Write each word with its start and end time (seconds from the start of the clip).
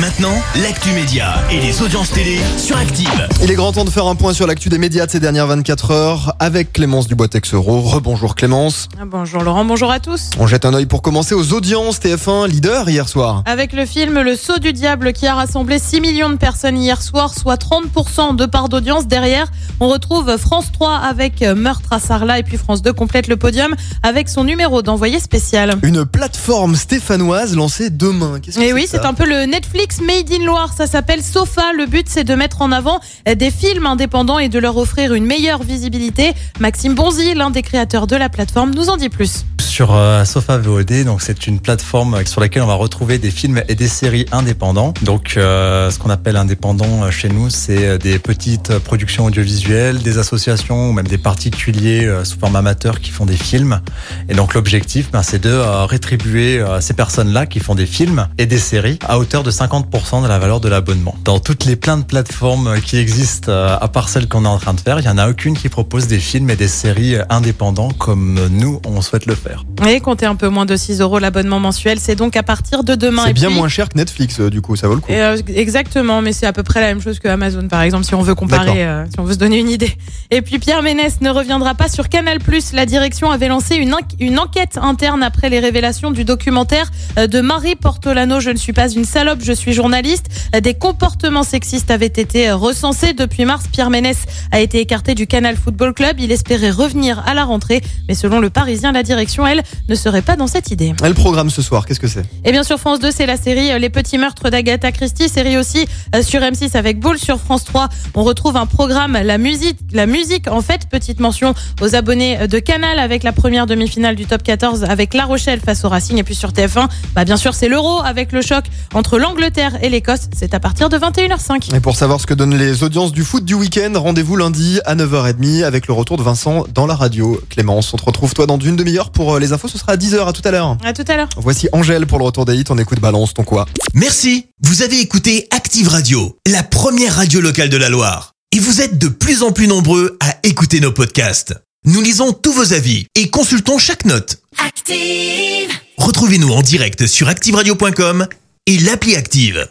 Maintenant, 0.00 0.32
l'actu 0.62 0.92
média 0.92 1.34
et 1.50 1.60
les 1.60 1.82
audiences 1.82 2.10
télé 2.10 2.38
sur 2.56 2.74
Active. 2.78 3.28
Il 3.42 3.50
est 3.50 3.54
grand 3.54 3.70
temps 3.72 3.84
de 3.84 3.90
faire 3.90 4.06
un 4.06 4.14
point 4.14 4.32
sur 4.32 4.46
l'actu 4.46 4.70
des 4.70 4.78
médias 4.78 5.04
de 5.04 5.10
ces 5.10 5.20
dernières 5.20 5.46
24 5.46 5.90
heures 5.90 6.34
avec 6.38 6.72
Clémence 6.72 7.06
Dubois-Texero. 7.06 7.82
Rebonjour 7.82 8.34
Clémence. 8.34 8.88
Ah, 8.98 9.04
Bonjour 9.04 9.42
Laurent, 9.42 9.66
bonjour 9.66 9.90
à 9.90 10.00
tous. 10.00 10.30
On 10.38 10.46
jette 10.46 10.64
un 10.64 10.72
œil 10.72 10.86
pour 10.86 11.02
commencer 11.02 11.34
aux 11.34 11.52
audiences 11.52 12.00
TF1 12.00 12.48
leader 12.48 12.88
hier 12.88 13.10
soir. 13.10 13.42
Avec 13.44 13.74
le 13.74 13.84
film 13.84 14.18
Le 14.22 14.36
Saut 14.36 14.58
du 14.58 14.72
Diable 14.72 15.12
qui 15.12 15.26
a 15.26 15.34
rassemblé 15.34 15.78
6 15.78 16.00
millions 16.00 16.30
de 16.30 16.36
personnes 16.36 16.78
hier 16.78 17.02
soir, 17.02 17.34
soit 17.34 17.60
30% 17.60 18.36
de 18.36 18.46
part 18.46 18.70
d'audience. 18.70 19.06
Derrière, 19.06 19.48
on 19.80 19.88
retrouve 19.88 20.34
France 20.38 20.72
3 20.72 20.94
avec 20.96 21.42
Meurtre 21.42 21.92
à 21.92 22.00
Sarlat 22.00 22.38
et 22.38 22.42
puis 22.42 22.56
France 22.56 22.80
2 22.80 22.94
complète 22.94 23.28
le 23.28 23.36
podium 23.36 23.74
avec 24.02 24.30
son 24.30 24.44
numéro 24.44 24.80
d'envoyé 24.80 25.20
spécial. 25.20 25.74
Une 25.82 26.06
plateforme 26.06 26.74
stéphanoise 26.74 27.54
lancée 27.54 27.90
demain. 27.90 28.40
Et 28.58 28.72
oui, 28.72 28.86
ça? 28.86 28.98
c'est 28.98 29.06
un 29.06 29.12
peu 29.12 29.26
le 29.26 29.44
Netflix 29.44 29.89
Made 29.98 30.32
in 30.32 30.44
Loire. 30.44 30.72
Ça 30.72 30.86
s'appelle 30.86 31.22
Sofa. 31.22 31.72
Le 31.72 31.86
but, 31.86 32.06
c'est 32.08 32.24
de 32.24 32.34
mettre 32.34 32.62
en 32.62 32.70
avant 32.72 33.00
des 33.26 33.50
films 33.50 33.86
indépendants 33.86 34.38
et 34.38 34.48
de 34.48 34.58
leur 34.58 34.76
offrir 34.76 35.14
une 35.14 35.26
meilleure 35.26 35.62
visibilité. 35.62 36.32
Maxime 36.60 36.94
Bonzi, 36.94 37.34
l'un 37.34 37.50
des 37.50 37.62
créateurs 37.62 38.06
de 38.06 38.16
la 38.16 38.28
plateforme, 38.28 38.72
nous 38.74 38.88
en 38.88 38.96
dit 38.96 39.08
plus. 39.08 39.44
Sur 39.80 39.94
euh, 39.94 40.26
Sofa 40.26 40.58
VOD. 40.58 41.04
Donc 41.04 41.22
c'est 41.22 41.46
une 41.46 41.58
plateforme 41.58 42.26
sur 42.26 42.42
laquelle 42.42 42.60
on 42.60 42.66
va 42.66 42.74
retrouver 42.74 43.16
des 43.16 43.30
films 43.30 43.62
et 43.66 43.74
des 43.74 43.88
séries 43.88 44.26
indépendants. 44.30 44.92
Donc 45.00 45.38
euh, 45.38 45.90
ce 45.90 45.98
qu'on 45.98 46.10
appelle 46.10 46.36
indépendant 46.36 47.04
euh, 47.04 47.10
chez 47.10 47.30
nous, 47.30 47.48
c'est 47.48 47.86
euh, 47.86 47.96
des 47.96 48.18
petites 48.18 48.78
productions 48.80 49.24
audiovisuelles, 49.24 50.02
des 50.02 50.18
associations 50.18 50.90
ou 50.90 50.92
même 50.92 51.08
des 51.08 51.16
particuliers 51.16 52.04
euh, 52.04 52.24
sous 52.24 52.38
forme 52.38 52.56
amateur 52.56 53.00
qui 53.00 53.10
font 53.10 53.24
des 53.24 53.38
films. 53.38 53.80
Et 54.28 54.34
donc 54.34 54.52
l'objectif, 54.52 55.10
ben, 55.10 55.22
c'est 55.22 55.38
de 55.38 55.48
euh, 55.48 55.86
rétribuer 55.86 56.60
euh, 56.60 56.82
ces 56.82 56.92
personnes-là 56.92 57.46
qui 57.46 57.58
font 57.58 57.74
des 57.74 57.86
films 57.86 58.28
et 58.36 58.44
des 58.44 58.58
séries 58.58 58.98
à 59.08 59.18
hauteur 59.18 59.42
de 59.42 59.50
50% 59.50 60.22
de 60.22 60.28
la 60.28 60.38
valeur 60.38 60.60
de 60.60 60.68
l'abonnement. 60.68 61.14
Dans 61.24 61.40
toutes 61.40 61.64
les 61.64 61.76
plein 61.76 61.96
de 61.96 62.04
plateformes 62.04 62.82
qui 62.82 62.98
existent, 62.98 63.50
euh, 63.50 63.78
à 63.80 63.88
part 63.88 64.10
celles 64.10 64.28
qu'on 64.28 64.44
est 64.44 64.48
en 64.48 64.58
train 64.58 64.74
de 64.74 64.80
faire, 64.80 65.00
il 65.00 65.06
y 65.06 65.08
en 65.08 65.16
a 65.16 65.30
aucune 65.30 65.56
qui 65.56 65.70
propose 65.70 66.06
des 66.06 66.18
films 66.18 66.50
et 66.50 66.56
des 66.56 66.68
séries 66.68 67.14
euh, 67.14 67.24
indépendants 67.30 67.92
comme 67.92 68.38
nous 68.50 68.78
on 68.84 69.00
souhaite 69.00 69.24
le 69.24 69.34
faire. 69.34 69.64
Et 69.88 70.00
comptez 70.00 70.26
un 70.26 70.36
peu 70.36 70.48
moins 70.48 70.66
de 70.66 70.76
6 70.76 71.00
euros 71.00 71.18
l'abonnement 71.18 71.58
mensuel. 71.58 71.98
C'est 72.00 72.14
donc 72.14 72.36
à 72.36 72.42
partir 72.42 72.84
de 72.84 72.94
demain. 72.94 73.22
C'est 73.26 73.32
bien 73.32 73.48
puis- 73.48 73.56
moins 73.56 73.68
cher 73.68 73.88
que 73.88 73.96
Netflix, 73.96 74.38
euh, 74.38 74.50
du 74.50 74.60
coup, 74.60 74.76
ça 74.76 74.88
vaut 74.88 74.94
le 74.94 75.00
coup. 75.00 75.10
Euh, 75.10 75.38
exactement, 75.54 76.20
mais 76.20 76.32
c'est 76.34 76.44
à 76.46 76.52
peu 76.52 76.62
près 76.62 76.80
la 76.82 76.88
même 76.88 77.00
chose 77.00 77.18
que 77.18 77.28
Amazon, 77.28 77.66
par 77.66 77.80
exemple, 77.82 78.04
si 78.04 78.14
on 78.14 78.20
veut 78.20 78.34
comparer, 78.34 78.84
euh, 78.84 79.06
si 79.06 79.18
on 79.18 79.24
veut 79.24 79.32
se 79.32 79.38
donner 79.38 79.58
une 79.58 79.70
idée. 79.70 79.92
Et 80.30 80.42
puis 80.42 80.58
Pierre 80.58 80.82
Ménès 80.82 81.20
ne 81.22 81.30
reviendra 81.30 81.74
pas 81.74 81.88
sur 81.88 82.08
Canal+. 82.10 82.38
La 82.74 82.84
direction 82.86 83.30
avait 83.30 83.48
lancé 83.48 83.76
une, 83.76 83.94
une 84.18 84.38
enquête 84.38 84.78
interne 84.80 85.22
après 85.22 85.48
les 85.48 85.60
révélations 85.60 86.10
du 86.10 86.24
documentaire 86.24 86.90
de 87.16 87.40
Marie 87.40 87.74
Portolano. 87.74 88.38
Je 88.40 88.50
ne 88.50 88.56
suis 88.56 88.72
pas 88.74 88.90
une 88.90 89.04
salope, 89.06 89.40
je 89.42 89.52
suis 89.52 89.72
journaliste. 89.72 90.26
Des 90.62 90.74
comportements 90.74 91.42
sexistes 91.42 91.90
avaient 91.90 92.06
été 92.06 92.52
recensés 92.52 93.14
depuis 93.14 93.44
mars. 93.46 93.64
Pierre 93.72 93.88
Ménès 93.90 94.18
a 94.52 94.60
été 94.60 94.78
écarté 94.80 95.14
du 95.14 95.26
Canal 95.26 95.56
Football 95.56 95.94
Club. 95.94 96.16
Il 96.20 96.30
espérait 96.32 96.70
revenir 96.70 97.22
à 97.26 97.32
la 97.34 97.44
rentrée, 97.44 97.80
mais 98.08 98.14
selon 98.14 98.40
le 98.40 98.50
Parisien, 98.50 98.92
la 98.92 99.02
direction, 99.02 99.46
elle, 99.46 99.59
ne 99.88 99.94
serait 99.94 100.22
pas 100.22 100.36
dans 100.36 100.46
cette 100.46 100.70
idée. 100.70 100.94
Le 101.02 101.14
programme 101.14 101.50
ce 101.50 101.62
soir, 101.62 101.86
qu'est-ce 101.86 102.00
que 102.00 102.08
c'est? 102.08 102.24
Et 102.44 102.52
bien 102.52 102.62
sur 102.62 102.78
France 102.78 103.00
2, 103.00 103.10
c'est 103.10 103.26
la 103.26 103.36
série 103.36 103.72
euh, 103.72 103.78
Les 103.78 103.90
Petits 103.90 104.18
Meurtres 104.18 104.50
d'Agatha 104.50 104.92
Christie, 104.92 105.28
série 105.28 105.56
aussi 105.56 105.86
euh, 106.14 106.22
sur 106.22 106.40
M6 106.40 106.76
avec 106.76 107.00
Boule. 107.00 107.18
Sur 107.18 107.40
France 107.40 107.64
3, 107.64 107.88
on 108.14 108.22
retrouve 108.22 108.56
un 108.56 108.66
programme 108.66 109.18
La 109.22 109.38
musique, 109.38 109.78
la 109.92 110.06
musique 110.06 110.48
en 110.48 110.60
fait, 110.60 110.88
petite 110.88 111.20
mention 111.20 111.54
aux 111.80 111.94
abonnés 111.94 112.40
euh, 112.40 112.46
de 112.46 112.58
Canal 112.58 112.98
avec 112.98 113.22
la 113.22 113.32
première 113.32 113.66
demi-finale 113.66 114.16
du 114.16 114.26
Top 114.26 114.42
14 114.42 114.84
avec 114.84 115.14
La 115.14 115.24
Rochelle 115.24 115.60
face 115.60 115.84
au 115.84 115.88
Racing. 115.88 116.18
Et 116.18 116.22
puis 116.22 116.34
sur 116.34 116.50
TF1, 116.50 116.88
bah 117.14 117.24
bien 117.24 117.36
sûr 117.36 117.54
c'est 117.54 117.68
l'Euro 117.68 118.00
avec 118.02 118.32
le 118.32 118.42
choc 118.42 118.64
entre 118.94 119.18
l'Angleterre 119.18 119.78
et 119.82 119.88
l'Écosse. 119.88 120.28
C'est 120.36 120.54
à 120.54 120.60
partir 120.60 120.88
de 120.88 120.96
21h05. 120.96 121.74
Et 121.74 121.80
pour 121.80 121.96
savoir 121.96 122.20
ce 122.20 122.26
que 122.26 122.34
donnent 122.34 122.56
les 122.56 122.82
audiences 122.82 123.12
du 123.12 123.24
foot 123.24 123.44
du 123.44 123.54
week-end, 123.54 123.92
rendez-vous 123.94 124.36
lundi 124.36 124.80
à 124.84 124.94
9h30 124.94 125.64
avec 125.64 125.86
le 125.86 125.94
retour 125.94 126.16
de 126.16 126.22
Vincent 126.22 126.64
dans 126.74 126.86
la 126.86 126.94
radio. 126.94 127.40
Clémence, 127.48 127.92
on 127.94 127.96
te 127.96 128.04
retrouve 128.04 128.34
toi 128.34 128.46
dans 128.46 128.58
une 128.58 128.76
demi-heure 128.76 129.10
pour 129.10 129.39
les 129.40 129.52
infos, 129.52 129.68
ce 129.68 129.78
sera 129.78 129.92
à 129.92 129.96
10h, 129.96 130.28
à 130.28 130.32
tout 130.32 130.42
à 130.44 130.50
l'heure. 130.50 130.76
À 130.84 130.92
tout 130.92 131.04
à 131.08 131.16
l'heure. 131.16 131.28
Voici 131.36 131.68
Angèle 131.72 132.06
pour 132.06 132.18
le 132.18 132.24
retour 132.24 132.44
des 132.44 132.54
hits, 132.54 132.64
on 132.70 132.78
écoute 132.78 133.00
Balance, 133.00 133.34
ton 133.34 133.44
quoi 133.44 133.66
Merci. 133.94 134.46
Vous 134.62 134.82
avez 134.82 135.00
écouté 135.00 135.48
Active 135.50 135.88
Radio, 135.88 136.38
la 136.46 136.62
première 136.62 137.16
radio 137.16 137.40
locale 137.40 137.68
de 137.68 137.76
la 137.76 137.88
Loire. 137.88 138.32
Et 138.52 138.58
vous 138.58 138.80
êtes 138.80 138.98
de 138.98 139.08
plus 139.08 139.42
en 139.42 139.52
plus 139.52 139.66
nombreux 139.66 140.16
à 140.20 140.36
écouter 140.42 140.80
nos 140.80 140.92
podcasts. 140.92 141.54
Nous 141.86 142.02
lisons 142.02 142.32
tous 142.32 142.52
vos 142.52 142.72
avis 142.72 143.06
et 143.14 143.30
consultons 143.30 143.78
chaque 143.78 144.04
note. 144.04 144.38
Active. 144.64 145.70
Retrouvez-nous 145.96 146.50
en 146.50 146.62
direct 146.62 147.06
sur 147.06 147.28
activeradio.com 147.28 148.26
et 148.66 148.78
l'appli 148.78 149.16
Active. 149.16 149.66